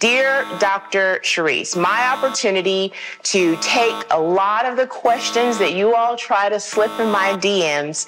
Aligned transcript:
Dear 0.00 0.46
Dr. 0.58 1.20
Charryse, 1.22 1.76
my 1.76 2.08
opportunity 2.08 2.90
to 3.24 3.54
take 3.56 4.06
a 4.10 4.18
lot 4.18 4.64
of 4.64 4.78
the 4.78 4.86
questions 4.86 5.58
that 5.58 5.74
you 5.74 5.94
all 5.94 6.16
try 6.16 6.48
to 6.48 6.58
slip 6.58 6.90
in 6.98 7.10
my 7.10 7.32
DMs 7.34 8.06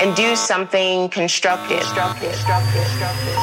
and 0.00 0.16
do 0.16 0.36
something 0.36 1.10
constructive. 1.10 1.80
constructive, 1.80 2.32
constructive, 2.32 2.82
constructive 2.82 3.34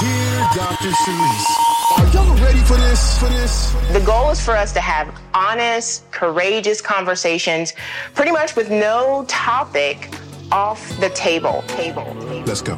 Dear 0.00 0.36
Dr. 0.54 0.90
Charryse, 0.90 1.48
are 1.96 2.12
y'all 2.12 2.44
ready 2.44 2.58
for 2.58 2.76
this? 2.76 3.18
For 3.18 3.30
this? 3.30 3.72
The 3.92 4.04
goal 4.04 4.28
is 4.28 4.44
for 4.44 4.54
us 4.54 4.74
to 4.74 4.80
have 4.82 5.18
honest, 5.32 6.10
courageous 6.10 6.82
conversations, 6.82 7.72
pretty 8.14 8.32
much 8.32 8.54
with 8.54 8.70
no 8.70 9.24
topic 9.28 10.10
off 10.50 10.86
the 11.00 11.08
table. 11.08 11.64
Table. 11.68 12.04
table. 12.04 12.42
Let's 12.44 12.60
go. 12.60 12.76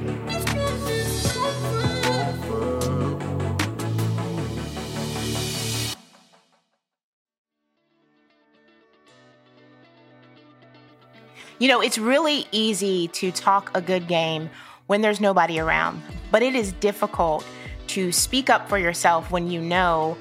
You 11.58 11.68
know, 11.68 11.80
it's 11.80 11.98
really 11.98 12.46
easy 12.50 13.08
to 13.08 13.30
talk 13.30 13.70
a 13.76 13.80
good 13.80 14.08
game 14.08 14.50
when 14.86 15.02
there's 15.02 15.20
nobody 15.20 15.60
around, 15.60 16.02
but 16.30 16.42
it 16.42 16.54
is 16.54 16.72
difficult 16.72 17.46
to 17.88 18.10
speak 18.10 18.50
up 18.50 18.68
for 18.68 18.76
yourself 18.76 19.30
when 19.30 19.50
you 19.50 19.60
know 19.60 20.16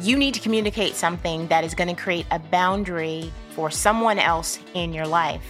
you 0.00 0.16
need 0.16 0.34
to 0.34 0.40
communicate 0.40 0.94
something 0.94 1.48
that 1.48 1.64
is 1.64 1.74
going 1.74 1.88
to 1.88 2.00
create 2.00 2.26
a 2.30 2.38
boundary 2.38 3.32
for 3.50 3.70
someone 3.70 4.18
else 4.18 4.58
in 4.74 4.92
your 4.92 5.06
life. 5.06 5.42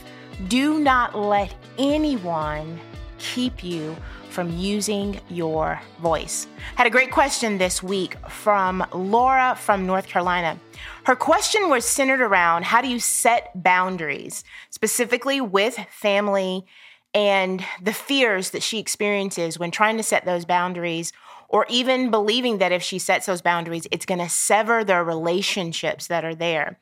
Do 0.48 0.78
not 0.80 1.18
let 1.18 1.54
anyone 1.78 2.80
keep 3.18 3.62
you 3.62 3.96
from 4.36 4.54
using 4.58 5.18
your 5.30 5.80
voice. 6.02 6.46
Had 6.74 6.86
a 6.86 6.90
great 6.90 7.10
question 7.10 7.56
this 7.56 7.82
week 7.82 8.18
from 8.28 8.84
Laura 8.92 9.56
from 9.58 9.86
North 9.86 10.08
Carolina. 10.08 10.58
Her 11.04 11.16
question 11.16 11.70
was 11.70 11.86
centered 11.86 12.20
around 12.20 12.66
how 12.66 12.82
do 12.82 12.88
you 12.88 13.00
set 13.00 13.50
boundaries, 13.62 14.44
specifically 14.68 15.40
with 15.40 15.78
family 15.88 16.66
and 17.14 17.64
the 17.80 17.94
fears 17.94 18.50
that 18.50 18.62
she 18.62 18.78
experiences 18.78 19.58
when 19.58 19.70
trying 19.70 19.96
to 19.96 20.02
set 20.02 20.26
those 20.26 20.44
boundaries 20.44 21.14
or 21.48 21.64
even 21.70 22.10
believing 22.10 22.58
that 22.58 22.72
if 22.72 22.82
she 22.82 22.98
sets 22.98 23.24
those 23.24 23.40
boundaries, 23.40 23.86
it's 23.90 24.04
going 24.04 24.20
to 24.20 24.28
sever 24.28 24.84
the 24.84 25.02
relationships 25.02 26.08
that 26.08 26.26
are 26.26 26.34
there. 26.34 26.78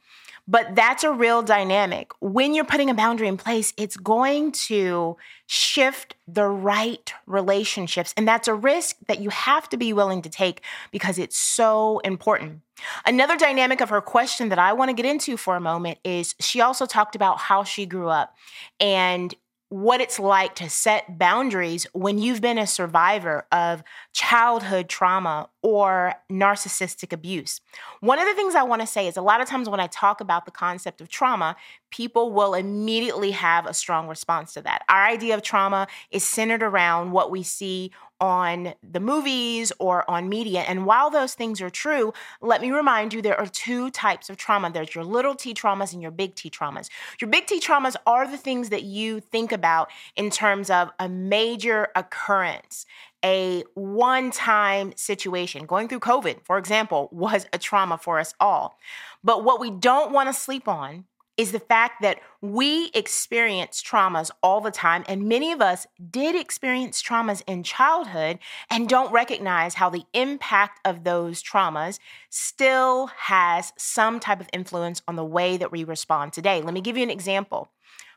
But 0.46 0.74
that's 0.74 1.04
a 1.04 1.12
real 1.12 1.42
dynamic. 1.42 2.12
When 2.20 2.54
you're 2.54 2.66
putting 2.66 2.90
a 2.90 2.94
boundary 2.94 3.28
in 3.28 3.38
place, 3.38 3.72
it's 3.78 3.96
going 3.96 4.52
to 4.68 5.16
shift 5.46 6.16
the 6.28 6.46
right 6.46 7.12
relationships. 7.26 8.12
And 8.16 8.28
that's 8.28 8.46
a 8.46 8.54
risk 8.54 8.96
that 9.08 9.20
you 9.20 9.30
have 9.30 9.68
to 9.70 9.76
be 9.76 9.92
willing 9.92 10.20
to 10.22 10.28
take 10.28 10.60
because 10.90 11.18
it's 11.18 11.38
so 11.38 12.00
important. 12.00 12.60
Another 13.06 13.36
dynamic 13.36 13.80
of 13.80 13.88
her 13.88 14.00
question 14.00 14.50
that 14.50 14.58
I 14.58 14.74
want 14.74 14.90
to 14.90 14.94
get 14.94 15.06
into 15.06 15.36
for 15.36 15.56
a 15.56 15.60
moment 15.60 15.98
is 16.04 16.34
she 16.40 16.60
also 16.60 16.84
talked 16.84 17.14
about 17.14 17.38
how 17.38 17.64
she 17.64 17.86
grew 17.86 18.08
up. 18.08 18.36
And 18.80 19.34
what 19.74 20.00
it's 20.00 20.20
like 20.20 20.54
to 20.54 20.70
set 20.70 21.18
boundaries 21.18 21.84
when 21.92 22.16
you've 22.16 22.40
been 22.40 22.58
a 22.58 22.66
survivor 22.66 23.44
of 23.50 23.82
childhood 24.12 24.88
trauma 24.88 25.48
or 25.62 26.14
narcissistic 26.30 27.12
abuse. 27.12 27.60
One 27.98 28.20
of 28.20 28.26
the 28.28 28.34
things 28.34 28.54
I 28.54 28.62
want 28.62 28.82
to 28.82 28.86
say 28.86 29.08
is 29.08 29.16
a 29.16 29.20
lot 29.20 29.40
of 29.40 29.48
times 29.48 29.68
when 29.68 29.80
I 29.80 29.88
talk 29.88 30.20
about 30.20 30.44
the 30.44 30.52
concept 30.52 31.00
of 31.00 31.08
trauma, 31.08 31.56
people 31.90 32.30
will 32.30 32.54
immediately 32.54 33.32
have 33.32 33.66
a 33.66 33.74
strong 33.74 34.06
response 34.06 34.54
to 34.54 34.62
that. 34.62 34.84
Our 34.88 35.06
idea 35.06 35.34
of 35.34 35.42
trauma 35.42 35.88
is 36.12 36.22
centered 36.22 36.62
around 36.62 37.10
what 37.10 37.32
we 37.32 37.42
see 37.42 37.90
on 38.24 38.72
the 38.82 39.00
movies 39.00 39.70
or 39.78 40.08
on 40.10 40.30
media. 40.30 40.60
And 40.60 40.86
while 40.86 41.10
those 41.10 41.34
things 41.34 41.60
are 41.60 41.68
true, 41.68 42.14
let 42.40 42.62
me 42.62 42.70
remind 42.70 43.12
you 43.12 43.20
there 43.20 43.38
are 43.38 43.46
two 43.46 43.90
types 43.90 44.30
of 44.30 44.38
trauma 44.38 44.70
there's 44.70 44.94
your 44.94 45.04
little 45.04 45.34
t 45.34 45.52
traumas 45.52 45.92
and 45.92 46.00
your 46.00 46.10
big 46.10 46.34
T 46.34 46.48
traumas. 46.48 46.88
Your 47.20 47.28
big 47.28 47.46
T 47.46 47.60
traumas 47.60 47.96
are 48.06 48.26
the 48.26 48.38
things 48.38 48.70
that 48.70 48.82
you 48.82 49.20
think 49.20 49.52
about 49.52 49.90
in 50.16 50.30
terms 50.30 50.70
of 50.70 50.90
a 50.98 51.06
major 51.06 51.88
occurrence 51.94 52.86
a 53.24 53.64
one 53.74 54.30
time 54.30 54.92
situation. 54.96 55.64
Going 55.66 55.88
through 55.88 56.00
COVID, 56.00 56.44
for 56.44 56.58
example, 56.58 57.08
was 57.10 57.46
a 57.52 57.58
trauma 57.58 57.96
for 57.98 58.18
us 58.18 58.34
all. 58.38 58.78
But 59.22 59.44
what 59.44 59.60
we 59.60 59.70
don't 59.70 60.12
want 60.12 60.28
to 60.28 60.34
sleep 60.34 60.68
on 60.68 61.04
is 61.36 61.52
the 61.52 61.58
fact 61.58 62.00
that 62.02 62.20
we 62.40 62.90
experience 62.94 63.82
traumas 63.82 64.30
all 64.42 64.60
the 64.60 64.70
time, 64.70 65.04
and 65.08 65.28
many 65.28 65.50
of 65.52 65.60
us 65.60 65.86
did 66.10 66.36
experience 66.36 67.02
traumas 67.02 67.42
in 67.46 67.62
childhood 67.62 68.38
and 68.70 68.88
don't 68.88 69.12
recognize 69.12 69.74
how 69.74 69.90
the 69.90 70.04
impact 70.12 70.80
of 70.84 71.04
those 71.04 71.42
traumas 71.42 71.98
still 72.30 73.06
has 73.06 73.72
some 73.76 74.20
type 74.20 74.40
of 74.40 74.48
influence 74.52 75.02
on 75.08 75.16
the 75.16 75.24
way 75.24 75.56
that 75.56 75.72
we 75.72 75.82
respond 75.82 76.32
today. 76.32 76.62
Let 76.62 76.74
me 76.74 76.80
give 76.80 76.96
you 76.96 77.02
an 77.02 77.10
example. 77.10 77.70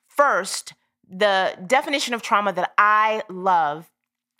First, 0.07 0.73
the 1.09 1.57
definition 1.65 2.13
of 2.13 2.21
trauma 2.21 2.53
that 2.53 2.73
I 2.77 3.23
love 3.29 3.89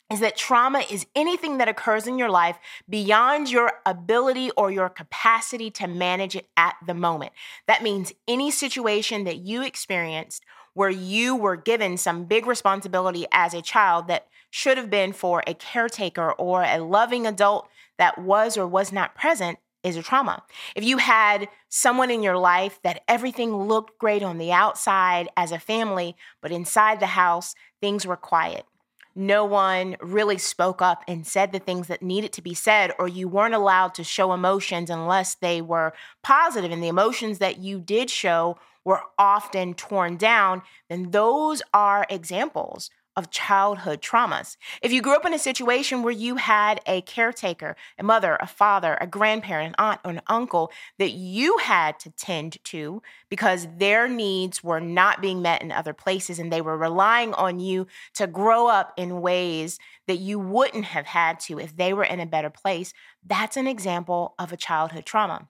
is 0.10 0.20
that 0.22 0.38
trauma 0.38 0.84
is 0.90 1.06
anything 1.16 1.58
that 1.58 1.68
occurs 1.68 2.08
in 2.08 2.18
your 2.18 2.30
life 2.30 2.58
beyond 2.88 3.52
your 3.52 3.74
ability 3.86 4.52
or 4.52 4.72
your 4.72 4.90
capacity 4.90 5.70
to 5.72 5.88
manage 5.88 6.36
it 6.36 6.48
at 6.56 6.76
the 6.86 6.94
moment. 6.94 7.34
That 7.68 7.84
means 7.84 8.14
any 8.28 8.50
situation 8.50 9.26
that 9.26 9.38
you 9.38 9.64
experienced 9.64 10.46
where 10.74 10.90
you 10.90 11.36
were 11.36 11.56
given 11.56 11.98
some 11.98 12.26
big 12.26 12.46
responsibility 12.46 13.26
as 13.32 13.54
a 13.54 13.62
child 13.62 14.08
that 14.08 14.28
should 14.50 14.78
have 14.78 14.90
been 14.90 15.12
for 15.12 15.44
a 15.46 15.54
caretaker 15.54 16.32
or 16.34 16.64
a 16.64 16.78
loving 16.78 17.28
adult 17.28 17.68
that 17.98 18.18
was 18.18 18.58
or 18.58 18.68
was 18.68 18.92
not 18.92 19.16
present 19.16 19.58
is 19.84 19.98
a 19.98 20.04
trauma. 20.04 20.44
If 20.76 20.84
you 20.84 20.98
had 20.98 21.50
someone 21.68 22.12
in 22.12 22.24
your 22.24 22.38
life 22.38 22.80
that 22.84 23.04
everything 23.08 23.56
looked 23.56 24.00
great 24.00 24.24
on 24.24 24.38
the 24.38 24.52
outside 24.52 25.30
as 25.36 25.52
a 25.52 25.60
family, 25.60 26.16
but 26.42 26.52
inside 26.52 27.00
the 27.00 27.08
house, 27.08 27.56
things 27.82 28.06
were 28.06 28.16
quiet 28.16 28.66
no 29.18 29.44
one 29.46 29.98
really 30.00 30.38
spoke 30.38 30.82
up 30.82 31.04
and 31.08 31.26
said 31.26 31.52
the 31.52 31.60
things 31.60 31.88
that 31.88 32.02
needed 32.02 32.32
to 32.34 32.42
be 32.42 32.54
said, 32.54 32.92
or 33.00 33.08
you 33.08 33.28
weren't 33.28 33.54
allowed 33.56 33.94
to 33.96 34.04
show 34.04 34.32
emotions 34.34 34.90
unless 34.90 35.36
they 35.36 35.62
were 35.62 35.94
positive, 36.24 36.72
and 36.72 36.84
the 36.84 36.88
emotions 36.88 37.40
that 37.40 37.58
you 37.58 37.80
did 37.80 38.10
show 38.10 38.58
were 38.86 39.02
often 39.18 39.74
torn 39.74 40.16
down, 40.16 40.62
then 40.90 41.12
those 41.12 41.62
are 41.74 42.06
examples 42.10 42.90
of 43.18 43.32
childhood 43.32 44.02
traumas. 44.02 44.56
If 44.82 44.94
you 44.94 45.02
grew 45.02 45.16
up 45.16 45.26
in 45.26 45.34
a 45.34 45.40
situation 45.40 46.04
where 46.04 46.14
you 46.14 46.36
had 46.36 46.80
a 46.86 47.02
caretaker, 47.02 47.76
a 47.98 48.04
mother, 48.04 48.38
a 48.40 48.48
father, 48.48 48.98
a 49.02 49.08
grandparent, 49.08 49.70
an 49.70 49.86
aunt, 49.86 50.00
or 50.06 50.12
an 50.12 50.22
uncle 50.28 50.72
that 51.00 51.12
you 51.12 51.58
had 51.58 52.00
to 52.02 52.12
tend 52.12 52.64
to 52.66 53.02
because 53.30 53.68
their 53.78 54.08
needs 54.08 54.64
were 54.64 54.80
not 54.80 55.20
being 55.20 55.42
met 55.42 55.64
in 55.64 55.72
other 55.72 55.94
places 55.94 56.38
and 56.38 56.54
they 56.54 56.62
were 56.62 56.78
relying 56.78 57.34
on 57.34 57.60
you 57.60 57.88
to 58.14 58.28
grow 58.28 58.68
up 58.68 58.94
in 58.98 59.20
ways 59.20 59.80
that 60.08 60.20
you 60.20 60.40
wouldn't 60.40 60.86
have 60.86 61.08
had 61.08 61.40
to 61.40 61.60
if 61.60 61.76
they 61.76 61.94
were 61.94 62.06
in 62.06 62.20
a 62.20 62.26
better 62.26 62.52
place, 62.52 62.94
that's 63.26 63.58
an 63.58 63.68
example 63.68 64.36
of 64.38 64.54
a 64.54 64.58
childhood 64.58 65.06
trauma. 65.06 65.48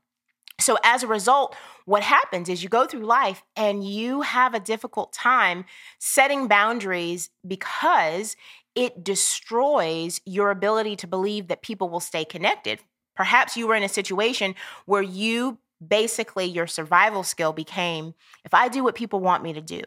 So, 0.67 0.77
as 0.83 1.01
a 1.01 1.07
result, 1.07 1.55
what 1.85 2.03
happens 2.03 2.49
is 2.49 2.61
you 2.61 2.67
go 2.67 2.85
through 2.85 3.05
life 3.05 3.41
and 3.55 3.87
you 3.87 4.19
have 4.19 4.53
a 4.53 4.59
difficult 4.59 5.13
time 5.13 5.63
setting 5.97 6.49
boundaries 6.49 7.29
because 7.47 8.35
it 8.75 9.01
destroys 9.01 10.19
your 10.25 10.51
ability 10.51 10.97
to 10.97 11.07
believe 11.07 11.47
that 11.47 11.61
people 11.61 11.87
will 11.87 12.01
stay 12.01 12.25
connected. 12.25 12.81
Perhaps 13.15 13.55
you 13.55 13.65
were 13.65 13.75
in 13.75 13.83
a 13.83 13.87
situation 13.87 14.55
where 14.85 15.01
you 15.01 15.57
basically, 15.87 16.43
your 16.43 16.67
survival 16.67 17.23
skill 17.23 17.53
became 17.53 18.13
if 18.43 18.53
I 18.53 18.67
do 18.67 18.83
what 18.83 18.93
people 18.93 19.21
want 19.21 19.43
me 19.43 19.53
to 19.53 19.61
do, 19.61 19.83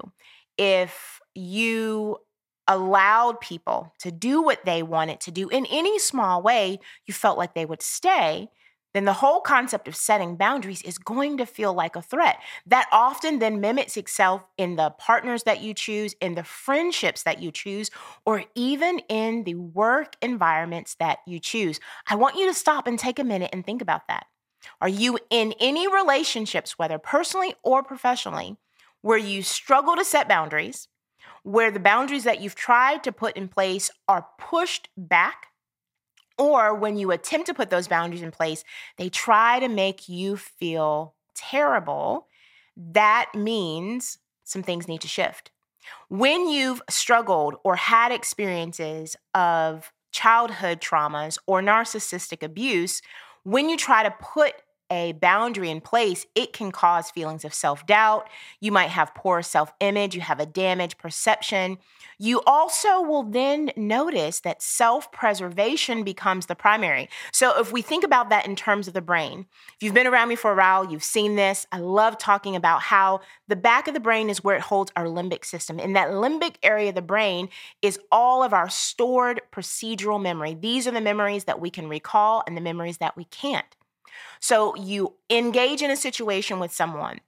if 0.56 1.20
you 1.34 2.16
allowed 2.66 3.38
people 3.42 3.92
to 3.98 4.10
do 4.10 4.41
what 4.41 4.64
they 4.64 4.82
wanted 4.82 5.20
to 5.20 5.30
do 5.30 5.50
in 5.50 5.66
any 5.66 5.98
small 5.98 6.41
way, 6.41 6.78
you 7.04 7.12
felt 7.12 7.36
like 7.36 7.52
they 7.52 7.66
would 7.66 7.83
stay 7.83 8.48
then 8.92 9.04
the 9.04 9.13
whole 9.13 9.41
concept 9.41 9.87
of 9.89 9.95
setting 9.95 10.37
boundaries 10.37 10.83
is 10.83 10.98
going 10.98 11.39
to 11.39 11.47
feel 11.47 11.72
like 11.72 11.97
a 11.97 12.03
threat. 12.03 12.39
That 12.66 12.89
often 12.92 13.39
then 13.39 13.60
mimics 13.60 13.97
itself 13.97 14.42
in 14.59 14.77
the 14.77 14.91
partners 14.91 15.45
that 15.45 15.60
you 15.60 15.75
choose, 15.75 16.15
in 16.21 16.34
the 16.34 16.45
friendships 16.45 17.22
that 17.22 17.41
you 17.41 17.53
choose, 17.53 17.91
or 18.25 18.45
even 18.54 19.01
in 19.09 19.45
the 19.45 19.54
work 19.54 20.16
environments 20.22 20.97
that 20.97 21.19
you 21.27 21.39
choose. 21.39 21.78
I 22.09 22.16
want 22.16 22.37
you 22.37 22.47
to 22.47 22.54
stop 22.54 22.87
and 22.87 22.98
take 22.98 23.19
a 23.19 23.25
minute 23.25 23.51
and 23.53 23.65
think 23.65 23.83
about 23.83 24.09
that. 24.09 24.27
Are 24.81 24.89
you 24.89 25.19
in 25.31 25.54
any 25.60 25.89
relationships, 25.89 26.78
whether 26.78 26.98
personally 26.98 27.54
or 27.63 27.83
professionally, 27.83 28.57
where 29.03 29.19
you 29.19 29.43
struggle 29.43 29.97
to 29.97 30.04
set 30.04 30.28
boundaries, 30.28 30.89
where 31.43 31.71
the 31.71 31.81
boundaries 31.81 32.25
that 32.25 32.41
you've 32.41 32.54
tried 32.54 33.03
to 33.04 33.13
put 33.13 33.36
in 33.36 33.48
place 33.48 33.91
are 34.09 34.27
pushed 34.39 34.89
back? 34.97 35.47
Or 36.41 36.75
when 36.75 36.97
you 36.97 37.10
attempt 37.10 37.47
to 37.48 37.54
put 37.54 37.69
those 37.69 37.87
boundaries 37.87 38.22
in 38.22 38.31
place, 38.31 38.65
they 38.97 39.10
try 39.10 39.60
to 39.60 39.69
make 39.69 40.09
you 40.09 40.39
feel 40.39 41.15
terrible. 41.34 42.28
That 42.78 43.31
means 43.34 44.16
some 44.42 44.63
things 44.63 44.89
need 44.89 45.03
to 45.03 45.09
shift. 45.09 45.51
When 46.09 46.48
you've 46.48 46.81
struggled 46.89 47.57
or 47.63 47.77
had 47.77 48.10
experiences 48.10 49.16
of 49.34 49.92
childhood 50.13 50.81
traumas 50.81 51.37
or 51.47 51.60
narcissistic 51.60 52.43
abuse, 52.43 53.03
when 53.43 53.69
you 53.69 53.77
try 53.77 54.03
to 54.03 54.10
put 54.10 54.54
a 54.91 55.13
boundary 55.13 55.71
in 55.71 55.81
place, 55.81 56.27
it 56.34 56.53
can 56.53 56.72
cause 56.72 57.10
feelings 57.10 57.45
of 57.45 57.54
self 57.54 57.87
doubt. 57.87 58.28
You 58.60 58.72
might 58.72 58.91
have 58.91 59.15
poor 59.15 59.42
self 59.42 59.72
image. 59.81 60.15
You 60.15 60.21
have 60.21 60.41
a 60.41 60.47
damaged 60.47 60.98
perception. 60.98 61.78
You 62.19 62.42
also 62.47 63.01
will 63.01 63.22
then 63.22 63.71
notice 63.77 64.41
that 64.41 64.60
self 64.60 65.10
preservation 65.10 66.03
becomes 66.03 66.47
the 66.47 66.54
primary. 66.54 67.09
So, 67.33 67.59
if 67.59 67.72
we 67.72 67.83
think 67.83 68.04
about 68.04 68.28
that 68.28 68.47
in 68.47 68.57
terms 68.57 68.89
of 68.89 68.95
the 68.95 69.01
brain, 69.01 69.47
if 69.75 69.83
you've 69.83 69.95
been 69.95 70.07
around 70.07 70.28
me 70.28 70.37
for 70.37 70.53
a 70.53 70.57
while, 70.57 70.91
you've 70.91 71.04
seen 71.04 71.36
this. 71.36 71.66
I 71.72 71.78
love 71.78 72.19
talking 72.19 72.57
about 72.57 72.83
how 72.83 73.21
the 73.48 73.57
back 73.57 73.89
of 73.89 73.95
the 73.95 74.01
brain 74.01 74.28
is 74.28 74.45
where 74.45 74.57
it 74.57 74.63
holds 74.63 74.93
our 74.97 75.07
limbic 75.07 75.45
system. 75.45 75.81
In 75.81 75.95
that 75.95 76.10
limbic 76.10 76.57
area 76.63 76.91
of 76.91 76.95
the 76.95 77.03
brain 77.03 77.48
is 77.81 77.98
all 78.13 78.43
of 78.43 78.53
our 78.53 78.69
stored 78.69 79.41
procedural 79.53 80.21
memory. 80.21 80.54
These 80.54 80.86
are 80.86 80.93
the 80.93 81.01
memories 81.01 81.45
that 81.45 81.60
we 81.60 81.71
can 81.71 81.89
recall 81.89 82.43
and 82.47 82.57
the 82.57 82.60
memories 82.60 82.98
that 82.98 83.16
we 83.16 83.25
can't. 83.25 83.77
So 84.41 84.74
you 84.77 85.15
engage 85.28 85.83
in 85.83 85.91
a 85.91 85.97
situation 85.97 86.59
with 86.59 86.72
someone. 86.72 87.21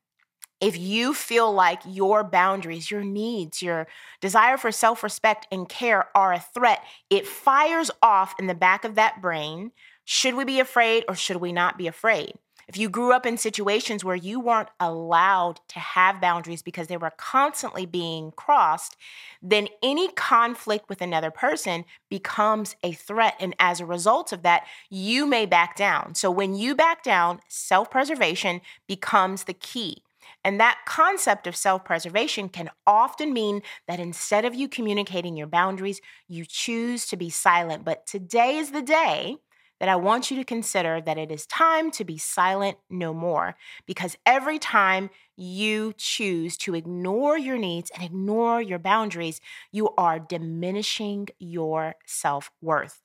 If 0.61 0.79
you 0.79 1.13
feel 1.13 1.53
like 1.53 1.83
your 1.85 2.23
boundaries, 2.23 2.91
your 2.91 3.03
needs, 3.03 3.63
your 3.63 3.89
desire 4.21 4.57
for 4.57 4.71
self 4.71 5.03
respect 5.03 5.49
and 5.51 5.69
care 5.69 6.09
are 6.17 6.33
a 6.33 6.41
threat, 6.55 6.85
it 7.11 7.27
fires 7.27 7.91
off 8.01 8.35
in 8.39 8.47
the 8.47 8.55
back 8.55 8.85
of 8.85 8.95
that 8.95 9.21
brain. 9.21 9.73
Should 10.05 10.35
we 10.35 10.45
be 10.45 10.61
afraid 10.61 11.05
or 11.09 11.17
should 11.17 11.39
we 11.39 11.53
not 11.53 11.79
be 11.79 11.89
afraid? 11.89 12.35
If 12.73 12.79
you 12.79 12.89
grew 12.89 13.13
up 13.13 13.27
in 13.27 13.37
situations 13.37 14.03
where 14.03 14.17
you 14.17 14.41
weren't 14.41 14.71
allowed 14.81 15.61
to 15.69 15.79
have 15.79 16.23
boundaries 16.23 16.63
because 16.63 16.87
they 16.87 16.97
were 16.97 17.13
constantly 17.19 17.85
being 17.85 18.33
crossed, 18.35 18.97
then 19.43 19.69
any 19.83 20.09
conflict 20.09 20.89
with 20.89 21.03
another 21.03 21.31
person 21.31 21.85
becomes 22.09 22.75
a 22.83 22.93
threat. 22.93 23.35
And 23.39 23.55
as 23.59 23.81
a 23.81 23.85
result 23.85 24.33
of 24.33 24.41
that, 24.45 24.65
you 24.89 25.27
may 25.27 25.45
back 25.45 25.77
down. 25.77 26.15
So 26.15 26.31
when 26.31 26.55
you 26.55 26.75
back 26.75 27.03
down, 27.03 27.41
self 27.47 27.91
preservation 27.91 28.63
becomes 28.89 29.45
the 29.45 29.53
key. 29.53 30.03
And 30.43 30.59
that 30.59 30.79
concept 30.87 31.47
of 31.47 31.55
self 31.55 31.85
preservation 31.85 32.49
can 32.49 32.71
often 32.87 33.35
mean 33.35 33.61
that 33.87 34.01
instead 34.01 34.47
of 34.47 34.55
you 34.55 34.67
communicating 34.67 35.37
your 35.37 35.47
boundaries, 35.47 36.01
you 36.27 36.47
choose 36.47 37.05
to 37.09 37.19
be 37.19 37.29
silent. 37.29 37.85
But 37.85 38.07
today 38.07 38.57
is 38.57 38.71
the 38.71 38.81
day 38.81 39.37
that 39.83 39.89
I 39.89 39.97
want 39.97 40.31
you 40.31 40.37
to 40.37 40.45
consider 40.45 41.01
that 41.01 41.19
it 41.19 41.33
is 41.33 41.45
time 41.45 41.91
to 41.91 42.05
be 42.05 42.17
silent 42.17 42.79
no 42.89 43.13
more. 43.13 43.57
Because 43.85 44.17
every 44.25 44.61
time 44.61 45.11
you 45.37 45.93
choose 45.97 46.57
to 46.59 46.77
ignore 46.77 47.37
your 47.37 47.59
needs 47.59 47.91
and 47.93 48.05
ignore 48.05 48.63
your 48.63 48.79
boundaries, 48.79 49.41
you 49.73 49.89
are 49.99 50.21
diminishing 50.21 51.27
your 51.41 51.97
self 52.07 52.53
worth. 52.61 53.03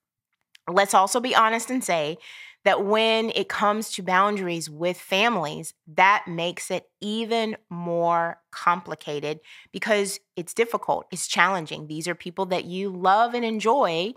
Let's 0.70 0.94
also 0.94 1.20
be 1.20 1.34
honest 1.34 1.72
and 1.72 1.84
say 1.84 2.20
that 2.64 2.86
when 2.86 3.32
it 3.32 3.50
comes 3.50 3.92
to 3.94 4.04
boundaries 4.04 4.70
with 4.70 5.00
families, 5.00 5.74
that 5.96 6.26
makes 6.28 6.70
it 6.70 6.84
even 7.02 7.58
more 7.72 8.40
complicated 8.52 9.40
because 9.72 10.20
it's 10.36 10.54
difficult, 10.54 11.08
it's 11.12 11.28
challenging. 11.28 11.88
These 11.88 12.08
are 12.08 12.14
people 12.14 12.46
that 12.48 12.66
you 12.66 12.90
love 12.90 13.34
and 13.34 13.44
enjoy, 13.44 14.14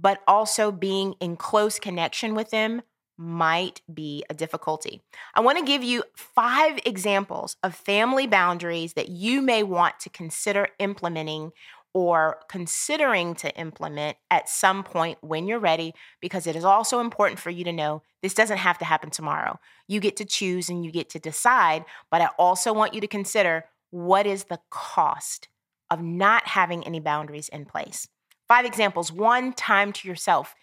but 0.00 0.22
also 0.26 0.70
being 0.70 1.14
in 1.20 1.36
close 1.36 1.78
connection 1.78 2.34
with 2.34 2.50
them 2.50 2.82
might 3.16 3.82
be 3.92 4.24
a 4.30 4.34
difficulty. 4.34 5.02
I 5.34 5.40
want 5.40 5.58
to 5.58 5.64
give 5.64 5.82
you 5.82 6.04
five 6.14 6.78
examples 6.86 7.56
of 7.64 7.74
family 7.74 8.28
boundaries 8.28 8.92
that 8.92 9.08
you 9.08 9.42
may 9.42 9.64
want 9.64 9.98
to 10.00 10.10
consider 10.10 10.68
implementing 10.78 11.50
or 11.94 12.38
considering 12.48 13.34
to 13.34 13.52
implement 13.58 14.16
at 14.30 14.48
some 14.48 14.84
point 14.84 15.18
when 15.20 15.48
you're 15.48 15.58
ready, 15.58 15.94
because 16.20 16.46
it 16.46 16.54
is 16.54 16.64
also 16.64 17.00
important 17.00 17.40
for 17.40 17.50
you 17.50 17.64
to 17.64 17.72
know 17.72 18.02
this 18.22 18.34
doesn't 18.34 18.58
have 18.58 18.78
to 18.78 18.84
happen 18.84 19.10
tomorrow. 19.10 19.58
You 19.88 19.98
get 19.98 20.16
to 20.18 20.24
choose 20.24 20.68
and 20.68 20.84
you 20.84 20.92
get 20.92 21.08
to 21.10 21.18
decide, 21.18 21.84
but 22.10 22.20
I 22.20 22.28
also 22.38 22.72
want 22.72 22.94
you 22.94 23.00
to 23.00 23.08
consider 23.08 23.64
what 23.90 24.26
is 24.26 24.44
the 24.44 24.60
cost 24.70 25.48
of 25.90 26.02
not 26.02 26.46
having 26.46 26.84
any 26.84 27.00
boundaries 27.00 27.48
in 27.48 27.64
place. 27.64 28.06
Five 28.48 28.64
examples. 28.64 29.12
One, 29.12 29.52
time 29.52 29.92
to 29.92 30.08
yourself. 30.08 30.54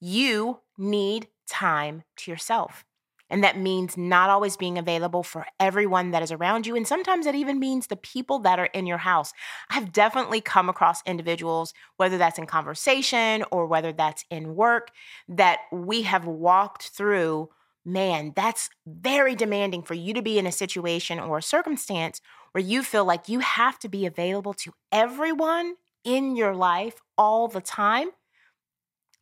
You 0.00 0.60
need 0.78 1.28
time 1.48 2.04
to 2.18 2.30
yourself. 2.30 2.84
And 3.28 3.42
that 3.42 3.58
means 3.58 3.96
not 3.96 4.30
always 4.30 4.56
being 4.56 4.78
available 4.78 5.24
for 5.24 5.46
everyone 5.58 6.12
that 6.12 6.22
is 6.22 6.30
around 6.30 6.66
you. 6.66 6.76
And 6.76 6.86
sometimes 6.86 7.26
that 7.26 7.34
even 7.34 7.58
means 7.58 7.88
the 7.88 7.96
people 7.96 8.38
that 8.40 8.60
are 8.60 8.66
in 8.66 8.86
your 8.86 8.98
house. 8.98 9.32
I've 9.68 9.92
definitely 9.92 10.40
come 10.40 10.68
across 10.68 11.02
individuals, 11.04 11.74
whether 11.96 12.18
that's 12.18 12.38
in 12.38 12.46
conversation 12.46 13.44
or 13.50 13.66
whether 13.66 13.92
that's 13.92 14.24
in 14.30 14.54
work, 14.54 14.92
that 15.28 15.58
we 15.72 16.02
have 16.02 16.24
walked 16.24 16.90
through. 16.90 17.48
Man, 17.84 18.32
that's 18.36 18.70
very 18.86 19.34
demanding 19.34 19.82
for 19.82 19.94
you 19.94 20.14
to 20.14 20.22
be 20.22 20.38
in 20.38 20.46
a 20.46 20.52
situation 20.52 21.18
or 21.18 21.38
a 21.38 21.42
circumstance 21.42 22.20
where 22.52 22.62
you 22.62 22.82
feel 22.82 23.04
like 23.04 23.28
you 23.28 23.40
have 23.40 23.78
to 23.80 23.88
be 23.88 24.06
available 24.06 24.54
to 24.54 24.72
everyone 24.92 25.74
in 26.06 26.36
your 26.36 26.54
life 26.54 27.02
all 27.18 27.48
the 27.48 27.60
time, 27.60 28.10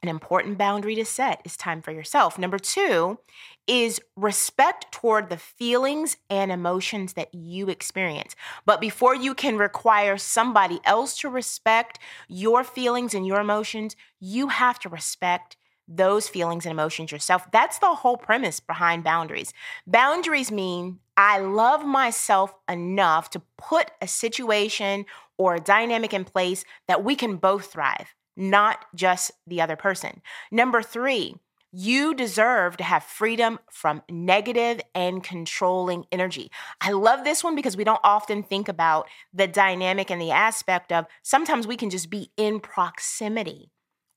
an 0.02 0.08
important 0.08 0.58
boundary 0.58 0.94
to 0.96 1.04
set 1.04 1.40
is 1.46 1.56
time 1.56 1.81
for 1.81 1.90
yourself. 1.90 2.38
Number 2.38 2.58
two 2.58 3.19
is 3.66 4.02
respect 4.16 4.92
toward 4.92 5.31
the 5.31 5.38
feelings 5.38 6.19
and 6.28 6.52
emotions 6.52 7.14
that 7.14 7.34
you 7.34 7.70
experience. 7.70 8.36
But 8.66 8.82
before 8.82 9.16
you 9.16 9.34
can 9.34 9.56
require 9.56 10.19
somebody 10.19 10.78
else 10.84 11.19
to 11.20 11.31
respect 11.31 11.98
your 12.28 12.64
feelings 12.64 13.14
and 13.14 13.26
your 13.26 13.40
emotions, 13.40 13.96
you 14.20 14.48
have 14.48 14.78
to 14.80 14.90
respect 14.90 15.56
those 15.88 16.28
feelings 16.28 16.66
and 16.66 16.72
emotions 16.72 17.10
yourself. 17.10 17.50
That's 17.50 17.78
the 17.78 17.94
whole 17.94 18.19
premise 18.19 18.60
behind 18.60 19.04
boundaries. 19.04 19.54
Boundaries 19.87 20.52
mean 20.52 20.98
I 21.16 21.38
love 21.38 21.84
myself 21.84 22.54
enough 22.69 23.30
to 23.30 23.42
put 23.56 23.90
a 24.02 24.08
situation 24.08 25.06
or 25.38 25.54
a 25.54 25.60
dynamic 25.60 26.14
in 26.14 26.25
place 26.25 26.64
that 26.88 27.04
we 27.04 27.16
can 27.16 27.36
both 27.36 27.66
thrive, 27.66 28.14
not 28.36 28.84
just 28.94 29.32
the 29.46 29.60
other 29.60 29.76
person. 29.76 30.22
Number 30.50 30.82
three, 30.82 31.36
you 31.76 32.14
deserve 32.14 32.76
to 32.76 32.84
have 32.84 33.02
freedom 33.02 33.58
from 33.69 34.02
negative 34.08 34.81
and 34.94 35.25
controlling 35.25 36.04
energy. 36.12 36.50
I 36.81 36.92
love 36.92 37.25
this 37.25 37.42
one 37.42 37.56
because 37.56 37.76
we 37.76 37.82
don't 37.82 38.00
often 38.04 38.44
think 38.44 38.69
about 38.69 39.08
the 39.32 39.48
dynamic 39.48 40.08
and 40.08 40.22
the 40.22 40.31
aspect 40.31 40.92
of 40.92 41.06
sometimes 41.22 41.66
we 41.66 41.76
can 41.76 41.90
just 41.90 42.10
be 42.10 42.30
in 42.37 42.60
proximity 42.60 43.72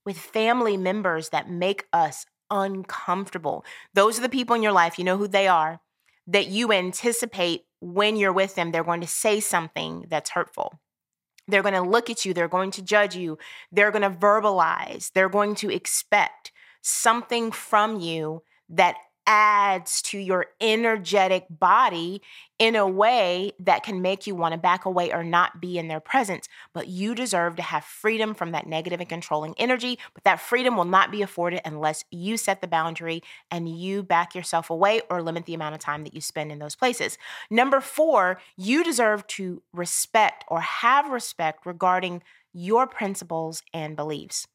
with 0.05 0.17
family 0.17 0.77
members 0.77 1.29
that 1.29 1.49
make 1.49 1.87
us 1.91 2.27
uncomfortable. 2.51 3.65
Those 3.93 4.19
are 4.19 4.21
the 4.21 4.30
people 4.30 4.56
in 4.56 4.61
your 4.61 4.71
life, 4.71 4.99
you 4.99 5.03
know 5.03 5.18
who 5.18 5.27
they 5.27 5.47
are, 5.47 5.80
that 6.27 6.47
you 6.47 6.71
anticipate 6.71 7.63
when 7.80 8.18
you're 8.18 8.33
with 8.33 8.56
them, 8.56 8.71
they're 8.71 8.83
going 8.83 9.01
to 9.01 9.07
say 9.07 9.39
something 9.39 10.06
that's 10.09 10.30
hurtful. 10.30 10.80
They're 11.47 11.63
going 11.63 11.73
to 11.73 11.81
look 11.81 12.09
at 12.09 12.25
you, 12.25 12.33
they're 12.33 12.47
going 12.47 12.71
to 12.71 12.81
judge 12.81 13.16
you, 13.16 13.37
they're 13.71 13.92
going 13.92 14.01
to 14.01 14.09
verbalize, 14.09 15.11
they're 15.13 15.30
going 15.30 15.56
to 15.56 15.71
expect 15.71 16.51
something 16.81 17.51
from 17.51 17.99
you 17.99 18.44
that 18.69 18.95
adds 19.27 20.01
to 20.01 20.17
your 20.17 20.47
energetic 20.61 21.45
body 21.49 22.21
in 22.57 22.75
a 22.75 22.87
way 22.87 23.51
that 23.59 23.83
can 23.83 24.01
make 24.01 24.25
you 24.25 24.33
want 24.33 24.53
to 24.53 24.57
back 24.57 24.85
away 24.85 25.11
or 25.11 25.23
not 25.23 25.61
be 25.61 25.77
in 25.77 25.89
their 25.89 25.99
presence. 25.99 26.47
But 26.73 26.87
you 26.87 27.13
deserve 27.13 27.57
to 27.57 27.61
have 27.61 27.83
freedom 27.83 28.33
from 28.33 28.51
that 28.53 28.65
negative 28.65 28.99
and 28.99 29.09
controlling 29.09 29.53
energy. 29.57 29.99
But 30.13 30.23
that 30.23 30.39
freedom 30.39 30.75
will 30.75 30.85
not 30.85 31.11
be 31.11 31.21
afforded 31.21 31.61
unless 31.65 32.03
you 32.09 32.37
set 32.37 32.61
the 32.61 32.67
boundary 32.67 33.21
and 33.51 33.69
you 33.69 34.01
back 34.01 34.33
yourself 34.33 34.69
away 34.69 35.01
or 35.09 35.21
limit 35.21 35.45
the 35.45 35.53
amount 35.53 35.75
of 35.75 35.81
time 35.81 36.03
that 36.05 36.15
you 36.15 36.21
spend 36.21 36.51
in 36.51 36.59
those 36.59 36.75
places. 36.75 37.17
Number 37.51 37.81
four, 37.81 38.39
you 38.55 38.83
deserve 38.83 39.27
to 39.27 39.61
respect 39.73 40.45
or 40.47 40.61
have 40.61 41.09
respect 41.09 41.65
regarding 41.65 42.23
your 42.53 42.87
principles 42.87 43.61
and 43.73 43.95
beliefs. 43.95 44.47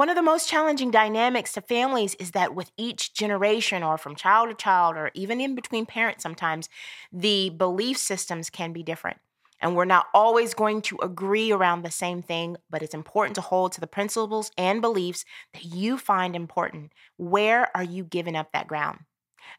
One 0.00 0.08
of 0.08 0.16
the 0.16 0.22
most 0.22 0.48
challenging 0.48 0.90
dynamics 0.90 1.52
to 1.52 1.60
families 1.60 2.14
is 2.14 2.30
that 2.30 2.54
with 2.54 2.72
each 2.78 3.12
generation, 3.12 3.82
or 3.82 3.98
from 3.98 4.16
child 4.16 4.48
to 4.48 4.54
child, 4.54 4.96
or 4.96 5.10
even 5.12 5.42
in 5.42 5.54
between 5.54 5.84
parents, 5.84 6.22
sometimes 6.22 6.70
the 7.12 7.50
belief 7.50 7.98
systems 7.98 8.48
can 8.48 8.72
be 8.72 8.82
different. 8.82 9.18
And 9.60 9.76
we're 9.76 9.84
not 9.84 10.06
always 10.14 10.54
going 10.54 10.80
to 10.80 10.96
agree 11.02 11.52
around 11.52 11.82
the 11.82 11.90
same 11.90 12.22
thing, 12.22 12.56
but 12.70 12.80
it's 12.80 12.94
important 12.94 13.34
to 13.34 13.42
hold 13.42 13.72
to 13.72 13.80
the 13.82 13.86
principles 13.86 14.50
and 14.56 14.80
beliefs 14.80 15.26
that 15.52 15.66
you 15.66 15.98
find 15.98 16.34
important. 16.34 16.92
Where 17.18 17.68
are 17.76 17.84
you 17.84 18.02
giving 18.02 18.36
up 18.36 18.52
that 18.54 18.68
ground? 18.68 19.00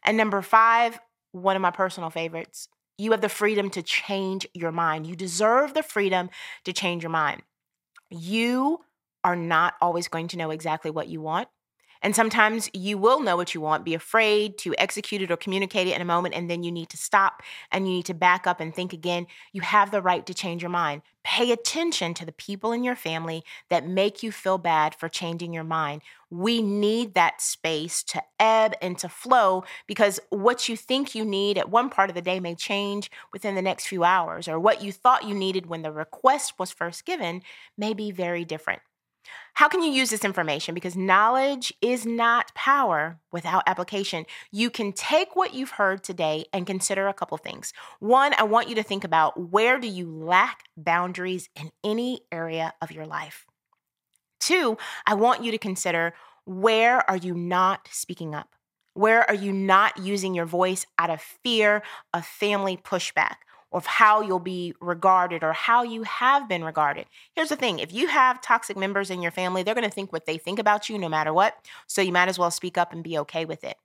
And 0.04 0.16
number 0.16 0.42
five, 0.42 0.98
one 1.30 1.54
of 1.54 1.62
my 1.62 1.70
personal 1.70 2.10
favorites, 2.10 2.66
you 2.98 3.12
have 3.12 3.20
the 3.20 3.28
freedom 3.28 3.70
to 3.70 3.80
change 3.80 4.48
your 4.54 4.72
mind. 4.72 5.06
You 5.06 5.14
deserve 5.14 5.72
the 5.72 5.84
freedom 5.84 6.30
to 6.64 6.72
change 6.72 7.04
your 7.04 7.10
mind. 7.10 7.42
You 8.10 8.80
are 9.24 9.36
not 9.36 9.74
always 9.80 10.08
going 10.08 10.28
to 10.28 10.36
know 10.36 10.50
exactly 10.50 10.90
what 10.90 11.08
you 11.08 11.20
want. 11.20 11.48
And 12.02 12.16
sometimes 12.16 12.68
you 12.74 12.98
will 12.98 13.20
know 13.20 13.36
what 13.36 13.54
you 13.54 13.60
want, 13.60 13.84
be 13.84 13.94
afraid 13.94 14.58
to 14.58 14.74
execute 14.76 15.22
it 15.22 15.30
or 15.30 15.36
communicate 15.36 15.86
it 15.86 15.94
in 15.94 16.02
a 16.02 16.04
moment, 16.04 16.34
and 16.34 16.50
then 16.50 16.64
you 16.64 16.72
need 16.72 16.88
to 16.90 16.96
stop 16.96 17.42
and 17.70 17.86
you 17.86 17.94
need 17.94 18.06
to 18.06 18.14
back 18.14 18.44
up 18.44 18.58
and 18.58 18.74
think 18.74 18.92
again. 18.92 19.28
You 19.52 19.60
have 19.60 19.92
the 19.92 20.02
right 20.02 20.26
to 20.26 20.34
change 20.34 20.62
your 20.62 20.70
mind. 20.70 21.02
Pay 21.22 21.52
attention 21.52 22.12
to 22.14 22.26
the 22.26 22.32
people 22.32 22.72
in 22.72 22.82
your 22.82 22.96
family 22.96 23.44
that 23.70 23.86
make 23.86 24.24
you 24.24 24.32
feel 24.32 24.58
bad 24.58 24.96
for 24.96 25.08
changing 25.08 25.54
your 25.54 25.62
mind. 25.62 26.02
We 26.28 26.60
need 26.60 27.14
that 27.14 27.40
space 27.40 28.02
to 28.04 28.22
ebb 28.40 28.74
and 28.82 28.98
to 28.98 29.08
flow 29.08 29.62
because 29.86 30.18
what 30.30 30.68
you 30.68 30.76
think 30.76 31.14
you 31.14 31.24
need 31.24 31.56
at 31.56 31.70
one 31.70 31.88
part 31.88 32.10
of 32.10 32.16
the 32.16 32.22
day 32.22 32.40
may 32.40 32.56
change 32.56 33.12
within 33.32 33.54
the 33.54 33.62
next 33.62 33.86
few 33.86 34.02
hours, 34.02 34.48
or 34.48 34.58
what 34.58 34.82
you 34.82 34.90
thought 34.90 35.28
you 35.28 35.36
needed 35.36 35.66
when 35.66 35.82
the 35.82 35.92
request 35.92 36.54
was 36.58 36.72
first 36.72 37.04
given 37.04 37.42
may 37.78 37.94
be 37.94 38.10
very 38.10 38.44
different. 38.44 38.82
How 39.54 39.68
can 39.68 39.82
you 39.82 39.92
use 39.92 40.10
this 40.10 40.24
information? 40.24 40.74
Because 40.74 40.96
knowledge 40.96 41.72
is 41.80 42.06
not 42.06 42.54
power 42.54 43.18
without 43.30 43.62
application. 43.66 44.24
You 44.50 44.70
can 44.70 44.92
take 44.92 45.36
what 45.36 45.54
you've 45.54 45.70
heard 45.70 46.02
today 46.02 46.46
and 46.52 46.66
consider 46.66 47.06
a 47.06 47.14
couple 47.14 47.36
things. 47.38 47.72
One, 48.00 48.34
I 48.38 48.44
want 48.44 48.68
you 48.68 48.74
to 48.76 48.82
think 48.82 49.04
about 49.04 49.50
where 49.50 49.78
do 49.78 49.88
you 49.88 50.10
lack 50.10 50.64
boundaries 50.76 51.48
in 51.54 51.70
any 51.84 52.22
area 52.32 52.74
of 52.80 52.90
your 52.90 53.06
life? 53.06 53.46
Two, 54.40 54.78
I 55.06 55.14
want 55.14 55.44
you 55.44 55.50
to 55.52 55.58
consider 55.58 56.14
where 56.44 57.08
are 57.08 57.16
you 57.16 57.34
not 57.34 57.88
speaking 57.92 58.34
up? 58.34 58.48
Where 58.94 59.28
are 59.28 59.34
you 59.34 59.52
not 59.52 59.98
using 59.98 60.34
your 60.34 60.46
voice 60.46 60.84
out 60.98 61.10
of 61.10 61.20
fear 61.20 61.82
of 62.12 62.26
family 62.26 62.76
pushback? 62.76 63.36
Of 63.72 63.86
how 63.86 64.20
you'll 64.20 64.38
be 64.38 64.74
regarded 64.80 65.42
or 65.42 65.52
how 65.52 65.82
you 65.82 66.02
have 66.02 66.48
been 66.48 66.64
regarded. 66.64 67.06
Here's 67.34 67.48
the 67.48 67.56
thing 67.56 67.78
if 67.78 67.92
you 67.92 68.08
have 68.08 68.42
toxic 68.42 68.76
members 68.76 69.10
in 69.10 69.22
your 69.22 69.30
family, 69.30 69.62
they're 69.62 69.74
going 69.74 69.88
to 69.88 69.94
think 69.94 70.12
what 70.12 70.26
they 70.26 70.38
think 70.38 70.58
about 70.58 70.88
you 70.88 70.98
no 70.98 71.08
matter 71.08 71.32
what. 71.32 71.56
So 71.86 72.02
you 72.02 72.12
might 72.12 72.28
as 72.28 72.38
well 72.38 72.50
speak 72.50 72.76
up 72.76 72.92
and 72.92 73.02
be 73.02 73.18
okay 73.18 73.44
with 73.44 73.64
it. 73.64 73.76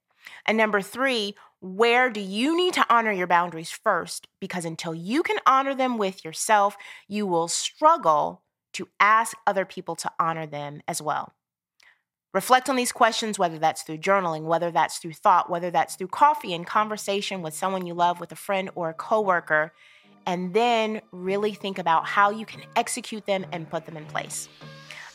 And 0.46 0.58
number 0.58 0.82
three, 0.82 1.36
where 1.62 2.10
do 2.10 2.20
you 2.20 2.56
need 2.56 2.74
to 2.74 2.86
honor 2.90 3.12
your 3.12 3.28
boundaries 3.28 3.72
first? 3.72 4.28
Because 4.40 4.66
until 4.66 4.94
you 4.94 5.24
can 5.24 5.38
honor 5.46 5.74
them 5.74 5.98
with 5.98 6.24
yourself, 6.24 6.78
you 7.08 7.26
will 7.26 7.48
struggle 7.48 8.44
to 8.74 8.90
ask 9.00 9.36
other 9.48 9.66
people 9.66 9.96
to 9.96 10.12
honor 10.20 10.46
them 10.46 10.82
as 10.88 11.02
well. 11.02 11.34
Reflect 12.34 12.70
on 12.70 12.76
these 12.76 12.92
questions, 12.92 13.40
whether 13.40 13.58
that's 13.58 13.84
through 13.84 13.98
journaling, 13.98 14.44
whether 14.44 14.70
that's 14.70 14.98
through 14.98 15.14
thought, 15.14 15.50
whether 15.50 15.72
that's 15.72 15.96
through 15.96 16.10
coffee 16.10 16.54
and 16.54 16.68
conversation 16.68 17.42
with 17.42 17.54
someone 17.54 17.86
you 17.86 17.94
love, 17.94 18.20
with 18.20 18.32
a 18.32 18.36
friend 18.36 18.70
or 18.76 18.90
a 18.90 18.94
coworker, 18.94 19.74
and 20.26 20.54
then 20.54 21.02
really 21.12 21.54
think 21.54 21.80
about 21.80 22.06
how 22.06 22.30
you 22.30 22.46
can 22.46 22.62
execute 22.76 23.26
them 23.26 23.46
and 23.54 23.70
put 23.70 23.86
them 23.86 23.96
in 23.96 24.06
place. 24.06 24.50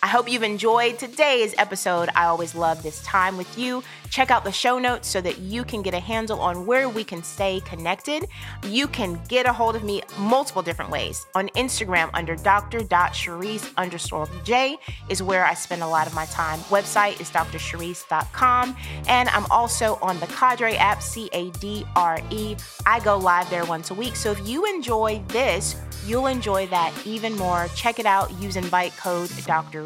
I 0.04 0.08
hope 0.08 0.28
you've 0.28 0.42
enjoyed 0.42 0.98
today's 0.98 1.54
episode. 1.58 2.08
I 2.16 2.24
always 2.24 2.56
love 2.56 2.82
this 2.82 3.00
time 3.04 3.36
with 3.36 3.56
you. 3.56 3.84
Check 4.10 4.32
out 4.32 4.42
the 4.42 4.50
show 4.50 4.80
notes 4.80 5.06
so 5.06 5.20
that 5.20 5.38
you 5.38 5.62
can 5.62 5.80
get 5.80 5.94
a 5.94 6.00
handle 6.00 6.40
on 6.40 6.66
where 6.66 6.88
we 6.88 7.04
can 7.04 7.22
stay 7.22 7.60
connected. 7.60 8.26
You 8.66 8.88
can 8.88 9.22
get 9.28 9.46
a 9.46 9.52
hold 9.52 9.76
of 9.76 9.84
me 9.84 10.02
multiple 10.18 10.60
different 10.60 10.90
ways. 10.90 11.24
On 11.36 11.48
Instagram 11.50 12.10
under 12.14 12.34
dr.charryse 12.34 13.72
underscore 13.76 14.28
J 14.42 14.76
is 15.08 15.22
where 15.22 15.44
I 15.44 15.54
spend 15.54 15.84
a 15.84 15.88
lot 15.88 16.08
of 16.08 16.14
my 16.14 16.26
time. 16.26 16.58
Website 16.62 17.20
is 17.20 17.30
drcharryse.com. 17.30 18.76
And 19.06 19.28
I'm 19.28 19.46
also 19.52 20.00
on 20.02 20.18
the 20.18 20.26
Cadre 20.26 20.74
app, 20.78 21.00
C 21.00 21.30
A 21.32 21.50
D 21.52 21.86
R 21.94 22.18
E. 22.30 22.56
I 22.86 22.98
go 22.98 23.16
live 23.16 23.48
there 23.50 23.64
once 23.66 23.92
a 23.92 23.94
week. 23.94 24.16
So 24.16 24.32
if 24.32 24.48
you 24.48 24.66
enjoy 24.66 25.22
this, 25.28 25.76
You'll 26.04 26.26
enjoy 26.26 26.66
that 26.66 26.92
even 27.06 27.36
more. 27.36 27.68
Check 27.76 28.00
it 28.00 28.06
out. 28.06 28.32
Use 28.40 28.56
invite 28.56 28.96
code 28.96 29.30
Dr. 29.46 29.84